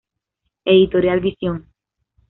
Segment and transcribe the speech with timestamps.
[0.65, 1.67] Editorial Visión.